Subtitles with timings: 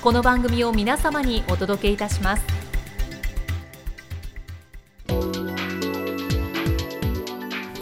[0.00, 2.44] この番組を皆様にお届けいたします。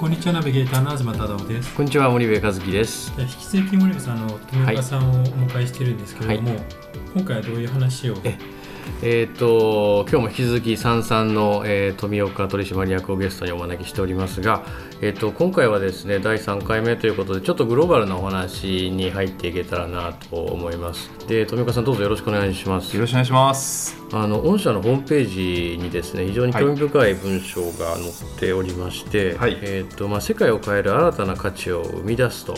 [0.01, 1.75] こんにちはナビゲーターの東忠夫です。
[1.75, 3.13] こんにちは森部和樹です。
[3.19, 6.61] 引き続き森部さんの富岡さんをお迎えしているんですけれども、はい、
[7.15, 8.17] 今回はどういう話を？
[8.25, 14.65] えーと、今日も引き続き三々の、えー、富岡取締役をゲストにお招きしておりますが、
[15.01, 21.11] えーと、今回はですね第3回目ということでちょっとグローバルなお話に入っていけたらなと思います。
[21.29, 22.95] で富岡さんどうぞよろしくお願いします。
[22.95, 23.97] よろしくお願いします。
[24.13, 32.55] あの御社のホームページにですね非常に興味深い文章が載っておりまして、はい、えーとまあ、世界を変える新たな価値を生み出すと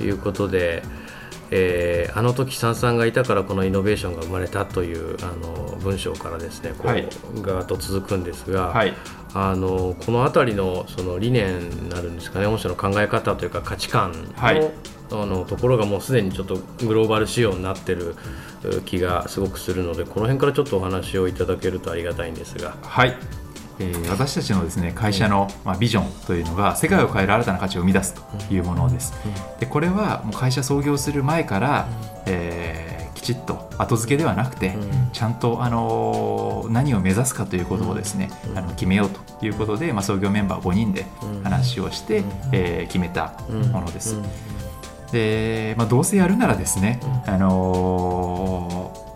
[0.00, 0.08] い。
[0.08, 1.07] うことで、はい
[1.50, 7.08] えー、あの時さんさんがいたからこのイノベーションが生まれたというあの文章からですねこう、はい、
[7.40, 8.94] がと続くんですが、はい、
[9.34, 14.70] あのこの辺りのその理念になるんですかね御社の考え方というか価値観のはい、
[15.10, 18.14] あのところがもうすでにちょっとグローバル仕様になってる
[18.84, 22.76] 気がすごくするのでこの辺からちょっとお話をいただけるとありがたいんですが。
[22.82, 23.16] はい
[23.80, 29.12] えー、私たちのですね会社の、まあ、ビジョンというのが世界を変える新たな価値を生み出すというものです。
[29.60, 31.88] でこれはもう会社創業する前から、
[32.26, 34.76] えー、きちっと後付けではなくて、
[35.12, 41.06] ちゃんと、あの何を目指すかということをですね、あの決めようということで、まあ、創業メンバー5人で
[41.44, 43.34] 話をして、えー、決めた
[43.72, 44.16] ものです。
[45.12, 49.08] でまあ、どうせやるならですね、あのー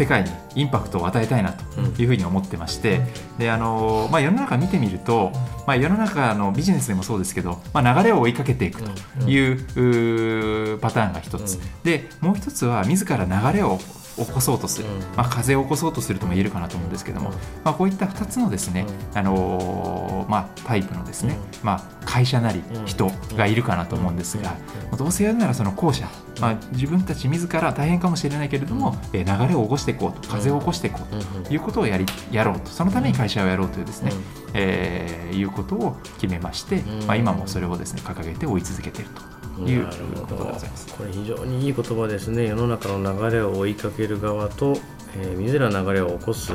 [0.00, 1.62] 世界にインパクトを与えたいなと
[1.98, 3.00] いうふうに思ってまして、
[3.38, 5.32] であのまあ、世の中見てみると、
[5.66, 8.90] まあ、世の中のビジネスでもそうですけど、まあ、流れを追いかけていくと
[9.30, 13.78] いうパターンが一つ、でもう一つは自ら流れを
[14.16, 17.30] 起こそうとする、まあ、風を起こそうとするとも言えるかなと思うんですけども、
[17.64, 24.56] まあ、こういった2つのですね、あのー、まあ、タイプのですね、まあ、会社なり人がいるかなと思うんですが、
[24.98, 26.08] どうせやるならその後者、
[26.40, 32.66] まあ、自分たち自ら大変かもしれないけれども、え流れを起こしていこうと風を起こしていこうということをやりやろうと。
[32.66, 34.12] そのために会社をやろうというですね、
[34.54, 39.30] えー、いうことを決めまして、まあ、今もそれをですね掲げて追い続けていると。
[39.60, 40.94] いうことでございます。
[40.96, 42.48] これ非常にいい言葉ですね。
[42.48, 44.78] 世の中の流れを追いかける側と、
[45.16, 46.52] えー、自ら流れを起こす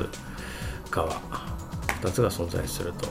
[0.89, 1.11] 側
[2.01, 3.07] 2つが存在すると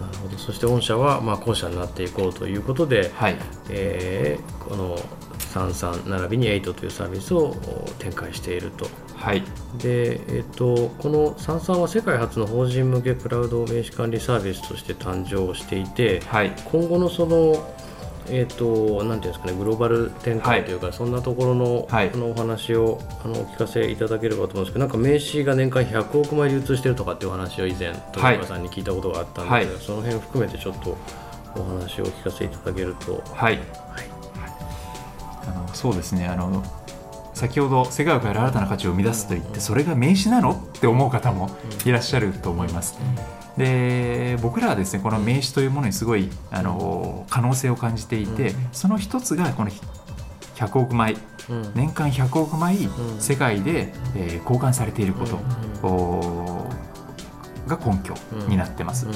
[0.00, 0.38] なるほど。
[0.38, 3.36] そして御社はまあ後者になっていこうということで、はい。
[3.68, 4.98] えー、この
[5.48, 7.54] 33並びに8というサービスを
[7.98, 8.86] 展開していると。
[9.16, 9.42] はい、
[9.78, 17.68] で、えーと、この33は世界初の法人向けクラウド名刺管理サービスとして誕生していて、はい、今後のその
[18.30, 30.96] えーと、なんていうんですかねグローバル展開というか、はい、そんなところの,、はい、のお話をあのお聞かせいただければと思うんですけどなんか名刺が年間100億枚流通してるとかっていう話を以前富山さんに聞いたことがあったんですけど、はい、その辺含めてちょっと
[31.56, 33.22] お話をお聞かせいただけると。
[33.32, 33.62] はい、はい、
[35.46, 36.26] あのそうですね。
[36.26, 36.62] あの
[37.38, 40.50] 先ほど世界を変える新たな価値を生み出すと言ってそれが名刺なの？
[40.50, 41.56] って思う方も
[41.86, 42.98] いらっしゃると思います。
[43.56, 49.70] で僕らはですねこの名刺というものにすごいあの可能性を感じていて、その一つがこの
[50.56, 51.16] 100億枚、
[51.74, 52.88] 年間100億枚
[53.20, 55.38] 世界で、えー、交換されていること
[57.68, 58.14] が根拠
[58.48, 59.06] になってます。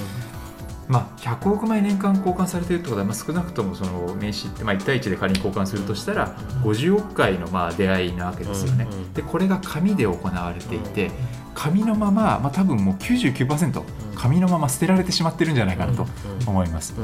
[0.93, 8.87] まあ、100億枚年間交換されているということは、まあ、少なくともその名刺って、まあ、1対1で仮に交換するとしたら50億回のまあ出会いなわけですよね。
[9.15, 11.11] でこれが紙で行われていて
[11.55, 13.83] 紙のまま、まあ、多分もう99%
[14.15, 16.07] 紙のまま捨てられてしまってるんじゃないかなと
[16.47, 16.95] 思います。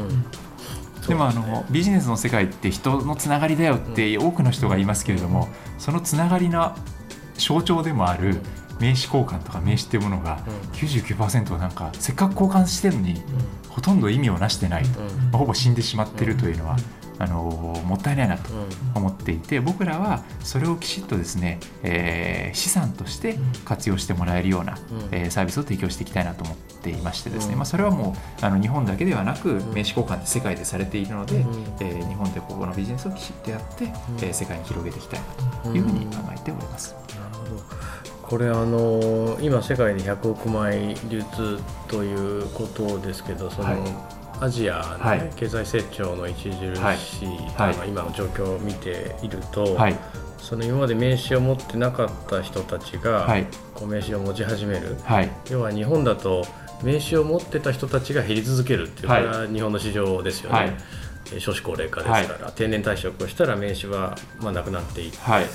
[1.07, 5.49] でもあのビジネスの世界って人のつながりだよって多くの人が言いますけれども
[5.79, 6.77] そのつながりの
[7.39, 8.43] 象徴でもある
[8.81, 10.39] 名刺交換とか名刺っていうものが
[10.73, 13.23] 99%はなんかせっかく交換してるのに
[13.69, 16.77] ほとんど意味をなしてないと、まあ、ほぼ死んでしまってるというのは
[17.19, 17.43] あの
[17.85, 18.51] もったいないなと
[18.95, 24.79] 思っていて、僕らはそれをきちっとですね、えー、資産として活用してもらえるような、
[25.11, 36.95] えー、サービスを提供していきたいなと思っていましてですね、まあ、それはもうあの日本だけではなく名刺交換って世界でされているので、えー、日本でここのビジネスをきちっとやって、えー、世界に広げていきたいなというふうに考えております。
[36.95, 41.59] なるほどこれあの今世界で100億枚流通
[41.89, 44.19] ということですけどその、はい。
[44.41, 46.37] アジアの、ね、経済成長の著
[46.97, 49.97] しい、はい、今の状況を見ていると、はい、
[50.39, 54.97] その今まで名刺を持ってなかった人たちが、はい、こう名刺を持ち始める、
[55.51, 56.45] 要は日本だと
[56.83, 60.77] 名刺を持ってた人たちが減り続けるっていう、これは日本の市場ですよね。
[61.39, 65.47] 少子高齢化ですから、はい、定年退職をしたら名刺はまあなくなっていって、はい、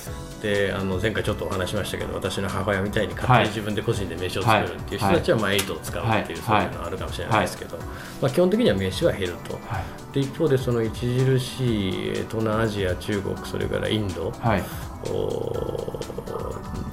[0.41, 7.77] であの前回ちょっとお話しましたけど私の母親みたいに勝手に自分で個人で名刺を作るっていう人たちはまあ8を使うっていう、そういうのはあるかもしれないですけど、
[8.21, 9.59] まあ、基本的には名刺は減ると、
[10.13, 14.31] で一方でその著しい東南アジア中国それからインド、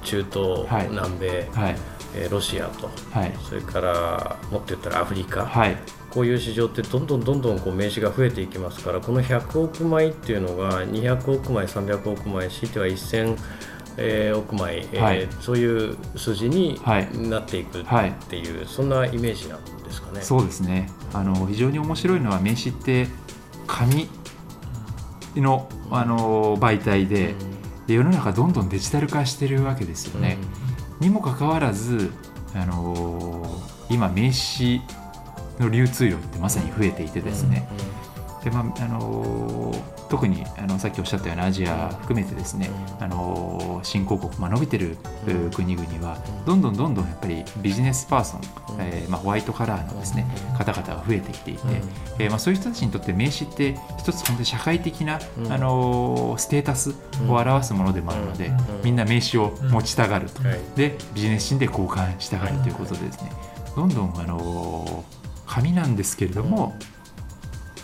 [0.03, 1.49] 中東、南米、
[2.15, 2.89] えロシアと、
[3.47, 5.49] それからもっと言ったらアフリカ、
[6.09, 13.37] こういう市場ってどんどんどんどんこう名刺が増えていきますからこの100億枚っていうのが200億枚300億枚強いては1000
[13.97, 16.79] えー、億枚、はい、えー、そういう数字に
[17.29, 17.83] なっていくっ
[18.27, 20.21] ていう、はい、そんなイメージなんですかね。
[20.21, 20.89] そうですね。
[21.13, 23.07] あの非常に面白いのは名刺って
[23.67, 24.09] 紙
[25.35, 27.35] のあの媒体で
[27.91, 30.37] で世の中どんどんデジタル化してるわけですよね。
[31.01, 32.11] にもかかわらず
[32.55, 34.81] あの今名刺
[35.59, 37.67] の流通量ってまさに増えていてですね、
[38.45, 39.75] でまああの
[40.11, 42.69] 特にあのさっきおっしゃったようなアジア含めてですね、
[42.99, 44.97] あの新興国、まあ、伸びてる
[45.55, 48.41] 国々はどんどんどんどんやっぱりビジネスパーソン、
[48.79, 50.27] えーまあ、ホワイトカラーのですね
[50.57, 51.61] 方々が増えてきていて、
[52.19, 56.93] えーまあ、そういう人たちにとって名刺って一つ本当に社会的な、あのステータス
[57.29, 58.51] を表すものでもあるので、
[58.83, 60.41] みんな名刺を持ちたがると、
[60.75, 63.31] でビジネスシーンで交換したがるということでですね
[63.77, 65.05] どんどんあの
[65.47, 66.75] 紙なんですけれども、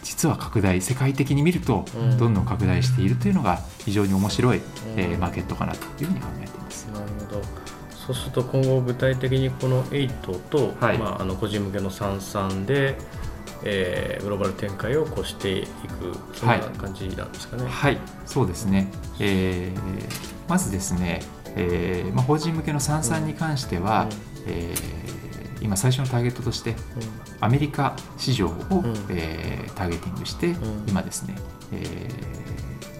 [0.08, 1.84] 実は拡大世界的に見ると
[2.18, 4.62] どんどん拡大しているというのが非常に面白い、
[4.96, 6.86] えー、マーケットかなというふうに考えています。
[6.86, 7.42] なるほど。
[7.92, 12.96] そうすると今後具体的にこの8と、はい、まあ、あの個人向けの33で、
[13.66, 17.64] えー、グローバル展開をこうしていくそんな感じなんですかね。
[17.64, 18.90] はい、はい、そうですね、
[19.20, 19.80] えー、
[20.48, 21.22] まずですね、
[21.58, 24.10] えーまあ、法人向けの33に関しては、うん、
[24.48, 25.27] えー
[25.62, 26.76] 今最初のターゲットとして
[27.40, 31.36] アメリカ市場を、うん、えー、ターゲティングして、うん、今ですね、
[31.72, 32.10] え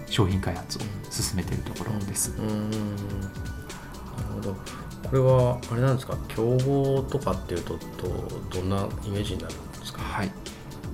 [0.06, 2.30] ー、商品開発を進めているところです。
[2.36, 2.50] なる
[4.34, 4.54] ほど。
[4.54, 4.60] こ
[5.12, 6.18] れはあれなんですか？
[6.28, 7.78] 競合とかっていうと
[8.50, 10.30] どんなイメージになるんですか、はい。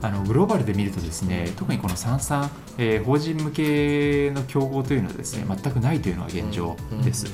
[0.02, 7.26] あのグローバルで見るとですね特にこの三々、えー、法人向けの競合というのはですね全くないというのが現状です。
[7.26, 7.32] うん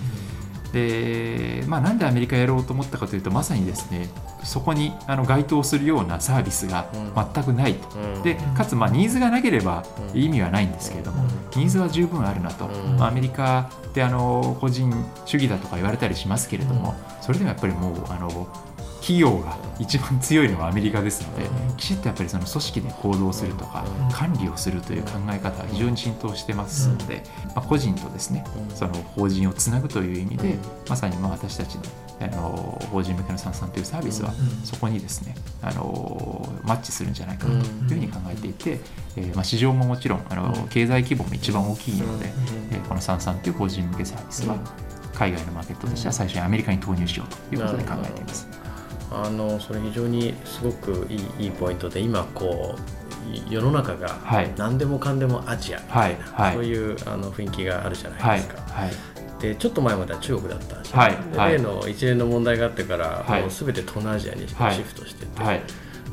[0.73, 4.09] で、まあ、なんでアメリカやろうと思ったかというとまさにですね
[4.45, 6.91] そこにあの該当するようなサービスが
[7.35, 9.85] 全くないと、うん、でかつまあニーズがなければ
[10.15, 11.25] 意味はないんですけれども、
[11.57, 14.93] ニーズは十分あるなと、まあ、アメリカであの個人
[15.27, 18.49] 主義だとか言われたりしますけれどもそれでもやっぱりもうあの
[19.01, 21.49] 企業が一番強いのはアメリカですので、
[21.79, 27.23] きちっとやっぱりその組織で行動するとか、管理をするという考え方は非常に浸透してますので、
[27.55, 28.45] まあ、個人とですね
[28.75, 30.59] その法人をつなぐという意味で、
[30.89, 31.83] まさにまあ私たちの
[32.21, 38.79] あの法人向けの三々というサービスはそこにですねあのマッチするんじゃないかなというふうに考えていて、
[39.17, 42.27] えー、まあ市場ももちろんあの経済規模も一番大きいので、
[42.73, 44.59] えー、この三々という法人向けサービスは
[45.15, 48.70] 海外のマーケットとしては最初にアメリカに投入しようということで考えています。
[49.11, 54.19] あのそれ非常にすごくいいいいポイントで今こう世の中が
[54.57, 58.61] 何でもかんでもアジアみたいな、はい、そういうあの雰囲気があるじゃないですか。
[58.63, 58.91] はい、
[59.41, 65.43] でちょっと前までは中国だったし、はい、例の一連の問題があってから、もう全て東南アジアにシフトしてて、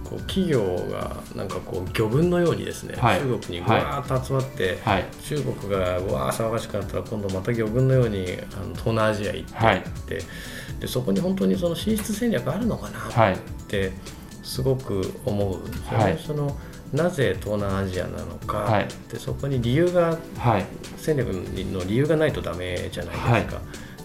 [0.09, 4.77] こう企業がなんかこう魚群のようにですね、中国にわーっと集まって、
[5.23, 10.23] 中国がわー騒がしくなったら今度また魚群のようにあの東南アジア行ってって。
[10.79, 13.37] でそこに本当にその進出戦略あるのかなっ
[13.67, 13.91] て
[14.43, 15.59] すごく思う
[16.25, 16.55] その
[16.93, 23.31] なぜ東南アジアなのか、はい、でそこに理由が、はい、戦略の理由がないとダメじゃないですか。
[23.31, 23.45] はい、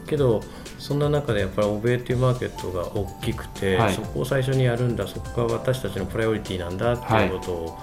[0.07, 0.43] けど
[0.83, 7.79] そんな中でやっぱり欧米っていうマーケットが大きくて、そこを最初にやるんだそこが私たちのプライオリティなんだっていうことを、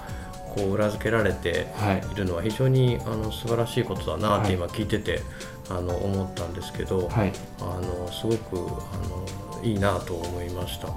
[0.54, 1.66] こう裏付けられて
[2.12, 2.16] い。
[2.16, 5.20] るのは非常にあの素晴らしいことだなって今聞いてて
[5.70, 10.88] あの思ったんですけど、はい、あのすごくあのいいなと思いました。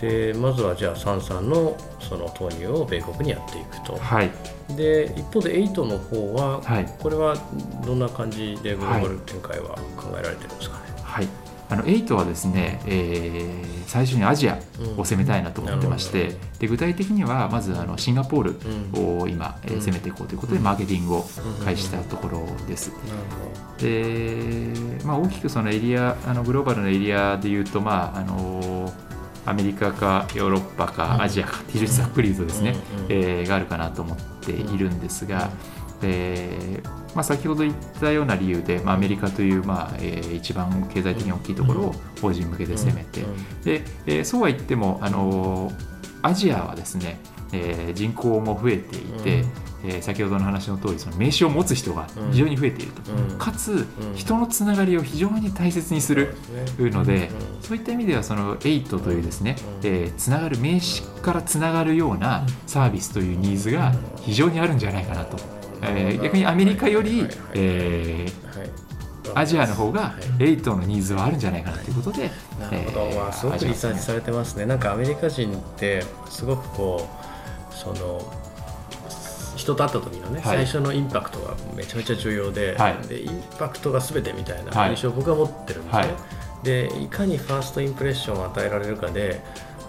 [0.00, 4.30] でまずはじゃあサンさんのその投入を米国にやっていくと、はい。
[4.74, 6.86] で一方で8の方は、はい。
[6.98, 7.36] これは
[7.86, 10.78] どんな感じでグローバル展開は考えられてるんですか？
[10.78, 10.79] ね、
[11.10, 11.28] はい。
[11.68, 14.56] あの8はですね、えー最初にアジア
[14.96, 18.56] を攻めたいなと思ってまして、うんで具体的にはまずあのシンガポール
[18.94, 19.20] うん。
[19.22, 21.24] を今、え攻めていこうということで、うんマーケティングを
[21.64, 22.92] 開始したところです。
[23.78, 24.72] で、
[25.04, 28.92] まあ、大きくそのエリアあのグローバルなエリアでいうと、まああの
[29.46, 30.92] アメリカかヨーロッパうん。
[30.92, 32.76] かアジアかって非常にざっくり言うとですね、
[33.08, 35.50] えーがあるかなと思っているんですが、
[36.02, 43.24] えーまあ、先ほど言ったような理由で、まあ、アメリカという、まあえー一番経済的に大きいところを法人向けで攻めて、
[43.64, 45.72] でえーそうは言っても、あの
[46.22, 47.18] アジアはですね、
[47.52, 49.44] えー人口も増えていて、
[49.84, 53.38] えー先ほどの話の通りそり名刺を持つ人が非常に増えていると、うん。
[53.38, 53.86] かつ、ん。
[54.14, 56.34] 人のつながりを非常に大切にする
[56.78, 57.62] ので、うん。
[57.62, 59.88] そういった意味ではその8というですね、うん。
[59.88, 65.38] えーつながる名刺からつながるようなサービスというニーズが非常にあるんじゃないかなと、
[65.82, 68.26] えー逆にアメリカより、え
[69.34, 70.56] アジアの方がはい。
[70.56, 74.66] 8のニーズはあるんじゃないかなということで、なるほど、えーまあ、すごくリサーチされてますね。
[74.66, 77.08] なんかアメリカ人ってすごくこ
[77.70, 78.32] うその
[79.56, 80.56] 人と会った時のね、はい。
[80.64, 83.08] 最初のインパクトがめちゃめちゃ重要で,、はい。
[83.08, 84.90] でインパクトが全てみたいなはい。
[84.90, 86.02] 印象を僕は持ってるんですね。
[86.02, 86.08] はい。
[86.62, 89.40] でいかにファーストインプレッションを与えられるかで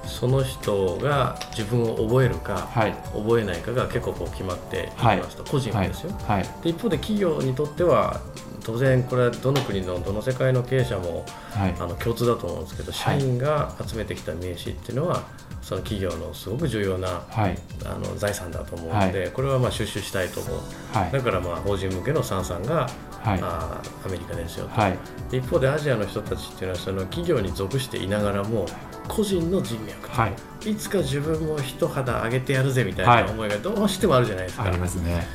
[0.05, 2.93] その人が自分を覚えるか、はい。
[3.13, 6.12] 覚えないかが結構こう決まっていきますと、個人はですよ。
[6.27, 6.43] はい。
[6.63, 8.22] で一方で企業にとっては
[8.63, 11.75] 当然これはどの国のどの世界の経営者もはい。
[11.79, 15.24] あの共通だと思うんですけど社員が集めてきた名刺っていうのは
[15.62, 17.58] その企業のすごく重要なはい。
[17.86, 20.58] あの財産だと思うので、これはまあ収集したいと思う。
[20.93, 21.12] はい。
[21.12, 22.89] だからまあ法人向けのサンさんが、
[23.22, 23.39] はい。
[23.41, 24.98] あーアメリカですよと、はい。
[25.29, 28.65] で一方でアジアの人たちっていうのはその企業に属していながらも
[29.08, 30.27] 個人の人脈、は
[30.63, 30.72] い。
[30.72, 33.31] い、つか自分も一肌上げてやるぜみたいはない。
[33.31, 35.25] 思いがどうしてもあるじゃないですか、ありますね。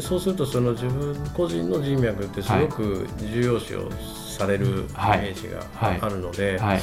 [0.00, 3.88] そうするとその自分個人の人脈ってすごく重要視を
[4.38, 6.00] されるイメはいージはい。
[6.00, 6.80] があるので、はい。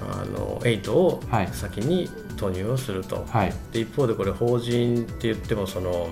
[0.00, 3.54] あの8をはい先に投入をすると、はい。
[3.72, 6.08] で一方でこれ法人って言ってもその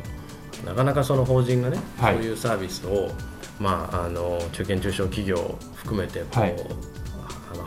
[0.66, 2.14] なかなかその法人がね、はい。
[2.14, 3.10] そういうサービスを、
[3.60, 6.56] まあ、あの中堅中小企業を含めてこう、はい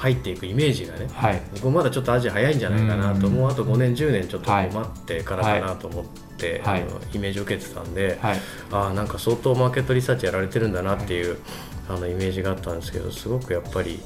[0.01, 1.41] 入っていくイメージがねはい。
[1.53, 3.33] 僕もまだちょっとアジア早いんじゃないかなとうん。
[3.35, 6.05] もうあと5年10年ちょっとはい待ってからかなと思っ
[6.37, 6.81] て、はい。
[6.81, 8.39] あのイメージを受けてたんで、はい。
[8.71, 11.37] ああなんか相当マーケットリサーチやられてるんだなっていう、
[11.87, 13.99] あのイメージがあったんですけどすごくやっぱり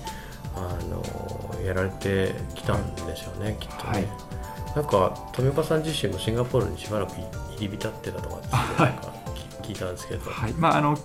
[0.56, 3.92] あのやられてきたんでしょうね、きっとね。
[3.92, 4.08] はい
[4.75, 7.30] なんか富岡さん自身もシンガポールにしばらく入
[7.62, 9.14] り浸ってたとかってはいなんか
[9.62, 10.54] 聞聞いたんですけど、はい。
[10.54, 11.00] まああの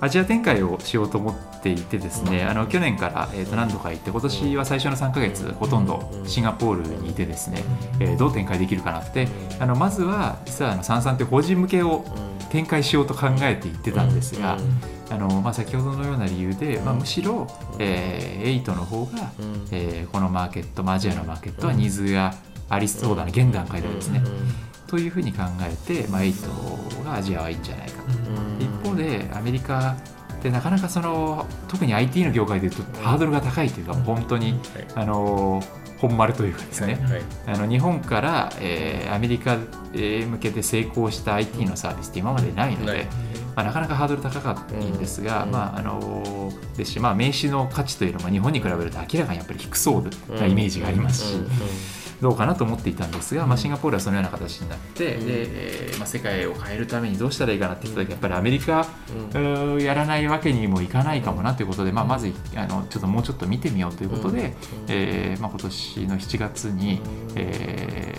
[0.00, 7.62] アジア展開をしようと思っていてですね、あの去年から、えー、と何度か行って今年は最初の3ヶ月ほとんどシンガポールにいてですね、
[8.00, 9.28] えーどう展開できるかなって。
[9.58, 12.04] あのまずは実はあのサンサンって法人向けを
[12.50, 14.58] 展開しようと考えていってたんですが、
[15.10, 17.46] あのまあ、先ほどのような理由で、まあ、むしろ、
[17.78, 19.68] えー、8の方が、うん。
[19.70, 22.34] えーこのマーケット、まあ、アジアのマーケットはニーズが
[22.68, 24.22] ありそうだな現段階ではですね、
[24.86, 28.49] というふうに考えて、まあ、8がアジアはいいんじゃないかと。
[29.00, 29.96] でアメリカ
[30.38, 34.58] ってなかなかその特に IT の業界でいうとハードルが高いというか本当に
[34.94, 35.62] あの
[36.00, 37.22] 本丸というかですね、はい。
[37.46, 39.58] あの日本から、えーアメリカ
[39.92, 43.06] へ向けて成功した IT のサービスって今までないので、
[43.56, 45.50] まあ、なかなかハードル高かったんですが、うん。
[45.50, 51.34] まああのですし、まあ、名刺の価値というのも日本に比べると明らかにやっぱり低そうなイメージがありますし、
[52.20, 55.26] どうかなと思っていたんですが、まあ、シンガポールはそのような形になって、うん。
[55.26, 55.32] で
[55.88, 64.54] えーまあ、世界を変えるためにどうしたらいいかなって言った時やっぱりアメリカ、うーやらないわけにもいかないかもなということで、まあ、まずあのちょっともうちょっと見てみようということで、
[64.88, 67.00] えーまあ、今年の7月に、
[67.36, 68.14] え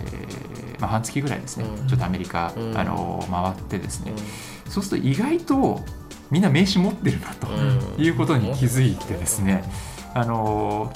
[0.78, 1.88] ーまあ、半月ぐらいですね、うん。
[1.88, 2.78] ちょっとアメリカ、うん。
[2.78, 4.14] あの回ってですね、
[4.68, 5.82] そうすると意外と
[6.32, 8.04] みんな名刺持ってるなとうん。
[8.04, 9.64] いうことに気づいてですね、
[10.14, 10.92] あの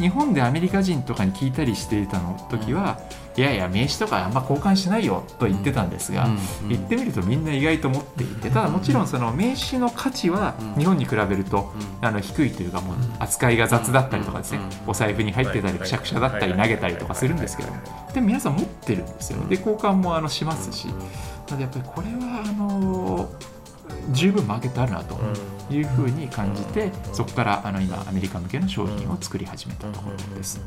[0.00, 2.98] 日本でアメリカ人とかに聞いたりしていたの時は、
[3.36, 6.28] いやいや名刺とかあんま交換しないよと言ってたんですが、
[6.68, 14.60] 言ってみるとみんな意外と持っていてただもちろんその名刺の価値は日本に比べるとあの低いというかもう扱いが雑だったりとかですね。
[14.86, 17.70] お財布に入ってたりくしゃくしゃだったり投げたりとかするんですけど
[18.12, 19.38] でも皆さん持ってるんですよ。
[19.48, 20.88] で交換もあのしますし。
[20.88, 20.92] な
[21.52, 23.28] のでやっぱりこれはあの
[24.12, 25.18] 十分マーケットあるなと
[25.70, 30.60] いうふうに感じてそこからあの今アメリカ向けの商品を作り始めたところです。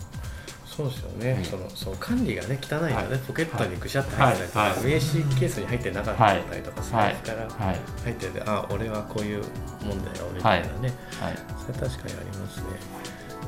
[0.65, 1.45] そうですよね、はい。
[1.45, 3.19] そのその管理がね汚いのね、はい。
[3.27, 4.77] ポケットにぐしゃって入ってたりとか、はい。
[4.77, 7.13] 名刺ケースに入ってなかったりとか、はい。
[7.13, 7.79] 財布からはい。
[8.05, 9.43] 入ってて、あ俺はこういう
[9.85, 11.37] もんだよみたいなね、はい。
[11.63, 12.63] それ確かにありますね。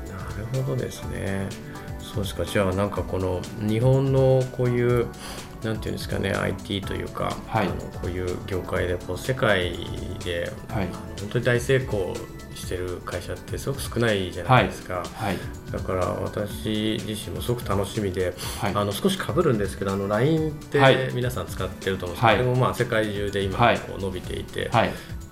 [0.08, 1.48] なるほどですね。
[2.00, 2.46] そうですか。
[2.46, 5.08] じゃあなんかこの日本のこういう
[5.64, 9.74] なんていうんですかね IT というか、はい、あのこういう業界でこう世界
[10.24, 10.88] で、はい、
[11.20, 12.14] 本当に大成功
[12.56, 15.38] してる会社ってすごく少ないじゃないですか、はい、
[15.72, 22.36] だから私自身もすごく楽しみで、はい、あの少しかぶるんですけどあの LINE って皆さん使ってると思うんです。
[22.36, 24.72] けど、はい、もまあ世界中で今こう伸びていて、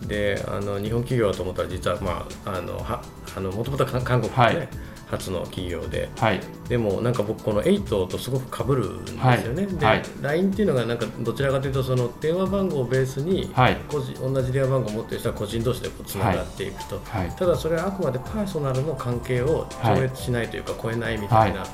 [0.06, 3.02] であの日本企業だと思ったら実はまああのは
[3.36, 4.70] あのもともと韓国でね、
[5.14, 9.22] 初の企業で、はい、でもなんか僕この8とすごくかぶるんですよ
[9.54, 13.52] ね、はい、で、LINE っていうのがなんかどちらかというとその電話番号をベースに
[13.88, 17.00] 個人、同じ電話番号を持ってる人は個人同士でつながっていくと、
[17.38, 21.66] ただそれはあくまでパーソナルの関係を超越しないというか超えないみたいな、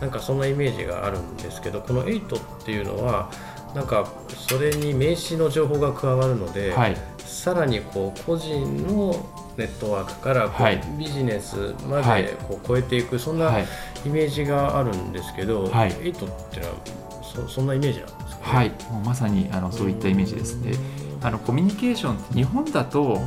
[0.00, 3.30] なんかそんなイメージがあるんですけどこの8っていうのは
[3.74, 4.08] なんか
[4.48, 6.74] それに名刺の情報が加わるので、
[7.34, 9.14] さらにこう個人の
[9.56, 16.74] ネットワークからこう、はい、ビジネスまでこう超えていく、そんなイメージがあるんですけど、はい、エイトってのは
[17.22, 18.70] そそんなイメージなんですか、ね、はい。
[18.90, 20.72] もうまさにあのそういったイメージですね。
[21.22, 23.20] あのコミュニケーション日本だと、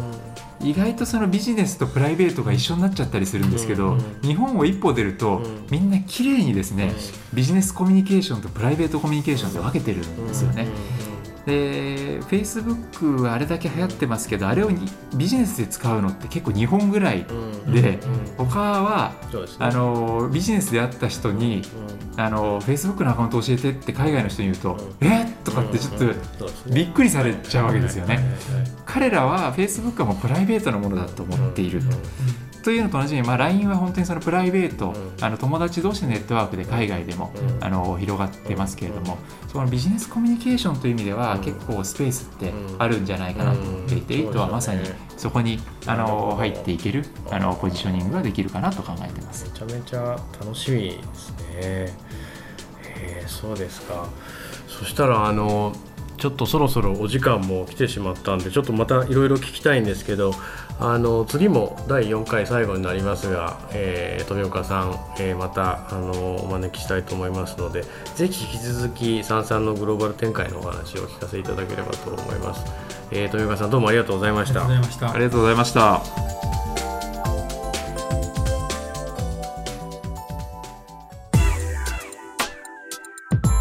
[0.62, 3.98] 意外とそのビジネスとプライベートが一緒になっちゃったりするんですけど、うん。
[3.98, 6.94] うん、日本を一歩出ると、うん、みんな綺麗にですね、
[7.34, 10.68] ビジネスコミュニケーションとプライベートコミュニケーションで分けてるんですよね。
[11.48, 14.70] で Facebook はあれだけ流行ってますけどあれを
[15.16, 17.26] ビジネスで使うのって結構2本ぐらい
[17.70, 18.00] で、
[18.38, 21.62] 他は、ね、あのビジネスで会った人に、
[22.18, 25.34] あの Facebook のアカウント教えてって海外の人に言うと、えっ？
[25.46, 28.20] とかってちょっとびっくりされちゃうわけですよね。
[28.98, 31.86] 彼らは Facebook はもうプライベートなものだと思っていると。
[32.64, 44.82] というのと同じに、まあ、LINE は本当にそのプライベート、うん、あの友達同士のネットワークで海外でも、うん、あの広がってますけれども、そのビジネスコミュニケーションという意味では、結構スペースってあるんじゃないかなと思っていて、エイトはまさに
[45.16, 49.46] そこにあの入っていけるあのポジショニングができるかなと考えてます。
[49.46, 51.38] めちゃめちゃ楽しみですね。
[53.00, 54.10] えー、そうですか。
[54.68, 55.72] そしたらあの
[56.18, 60.34] ちょっとそろそろお時間も来てしまったんでちょっとまたいろいろ聞きたいんですけど
[60.80, 67.84] あの次も第4回最後になりますが、えー、富岡さん、えー、またあのお招きしたいと思いますので
[68.16, 72.66] ぜひ引き続きさんさんのグローバル展開のお話をお聞かせいただければと思います、
[73.12, 74.68] えー、富岡さんどうもありがとうございました。
[74.68, 76.37] ありがとうございました